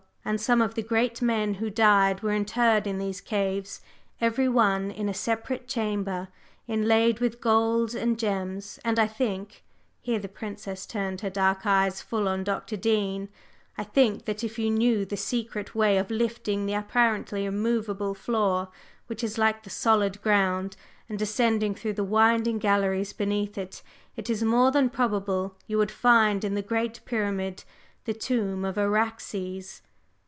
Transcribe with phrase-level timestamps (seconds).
[0.23, 3.81] And some of the great men who died were interred in these caves,
[4.21, 6.27] every one in a separate chamber
[6.67, 9.63] inlaid with gold and gems, and I think,"
[9.99, 12.77] here the Princess turned her dark eyes full on Dr.
[12.77, 13.29] Dean,
[13.79, 18.69] "I think that if you knew the secret way of lifting the apparently immovable floor,
[19.07, 20.77] which is like the solid ground,
[21.09, 23.81] and descending through the winding galleries beneath, it
[24.29, 27.63] is more than probable you would find in the Great Pyramid
[28.05, 29.81] the tomb of Araxes!"